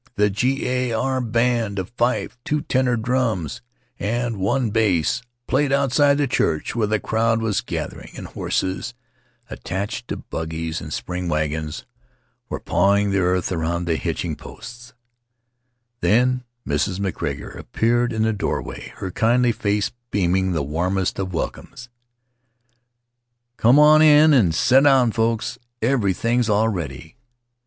The 0.15 0.31
G. 0.31 0.67
A. 0.67 0.93
R. 0.93 1.21
band— 1.21 1.77
a 1.77 1.85
fife, 1.85 2.35
two 2.43 2.61
tenor 2.61 2.97
drums, 2.97 3.61
and 3.99 4.37
one 4.39 4.71
bass— 4.71 5.21
played 5.47 5.71
outside 5.71 6.17
the 6.17 6.25
church 6.25 6.75
where 6.75 6.87
the 6.87 6.99
crowd 6.99 7.39
was 7.39 7.61
gathering, 7.61 8.09
and 8.17 8.25
horses, 8.25 8.95
attached 9.47 10.07
to 10.07 10.17
buggies 10.17 10.81
and 10.81 10.91
spring 10.91 11.29
wagons, 11.29 11.85
were 12.49 12.59
pawing 12.59 13.11
the 13.11 13.19
earth 13.19 13.51
around 13.51 13.85
the 13.85 13.95
hitching 13.95 14.35
Faery 14.35 14.53
Lands 14.53 14.57
of 14.57 14.57
the 14.57 14.65
South 14.65 14.87
Seas 14.89 16.01
posts. 16.01 16.01
Then 16.01 16.43
Mrs. 16.67 16.99
MacGregor 16.99 17.49
appeared 17.51 18.11
in 18.11 18.23
the 18.23 18.33
door 18.33 18.59
way, 18.63 18.93
her 18.95 19.11
kindly 19.11 19.51
face 19.51 19.91
beaming 20.09 20.53
the 20.53 20.63
warmest 20.63 21.19
of 21.19 21.31
welcomes. 21.31 21.89
"Come 23.57 23.77
on 23.77 24.01
in 24.01 24.33
and 24.33 24.55
set 24.55 24.81
down, 24.85 25.11
folks. 25.11 25.59
Everything's 25.79 26.49
all 26.49 26.69
ready." 26.69 27.17